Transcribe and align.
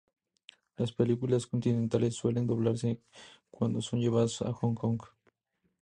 Las 0.77 0.91
películas 0.93 1.45
continentales 1.45 2.15
suelen 2.15 2.47
doblarse 2.47 3.03
cuando 3.51 3.83
son 3.83 3.99
llevadas 3.99 4.41
a 4.41 4.51
Hong 4.51 4.73
Kong. 4.73 4.99